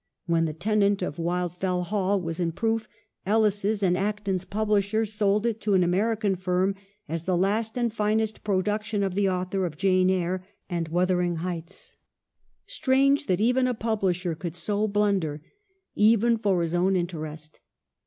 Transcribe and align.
When 0.25 0.45
the' 0.45 0.53
Tenant 0.65 1.03
of 1.03 1.17
Wildfell 1.19 1.83
Hall' 1.85 2.19
was 2.23 2.39
in 2.39 2.53
proof, 2.53 2.87
Ellis's 3.23 3.83
and 3.83 3.95
Acton's 3.95 4.45
publisher 4.45 5.05
sold 5.05 5.45
it 5.45 5.61
to 5.61 5.75
an 5.75 5.83
American 5.83 6.35
firm 6.35 6.73
as 7.07 7.25
the 7.25 7.37
last 7.37 7.77
and 7.77 7.93
finest 7.93 8.43
produc 8.43 8.81
tion 8.83 9.03
of 9.03 9.13
the 9.13 9.29
author 9.29 9.63
of' 9.63 9.77
Jane 9.77 10.09
Eyre 10.09 10.43
and' 10.67 10.89
Wuther 10.89 11.23
ing 11.23 11.35
Heights.' 11.35 11.97
Strange, 12.65 13.27
that 13.27 13.41
even 13.41 13.67
a 13.67 13.75
publisher 13.75 14.33
could 14.33 14.55
so 14.55 14.87
blunder, 14.87 15.39
even 15.93 16.35
for 16.35 16.63
his 16.63 16.73
own 16.73 16.95
interest. 16.95 17.59